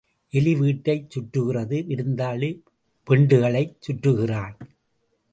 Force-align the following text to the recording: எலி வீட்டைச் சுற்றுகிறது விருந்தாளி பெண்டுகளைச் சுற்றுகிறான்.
எலி 0.33 0.55
வீட்டைச் 0.55 1.09
சுற்றுகிறது 1.09 1.77
விருந்தாளி 1.87 2.49
பெண்டுகளைச் 3.07 3.75
சுற்றுகிறான். 3.79 4.57